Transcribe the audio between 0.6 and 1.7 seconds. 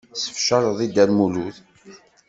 deg Dda Lmulud.